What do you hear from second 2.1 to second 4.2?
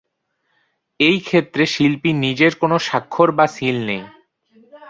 নিজের কোন স্বাক্ষর বা সীল নেই।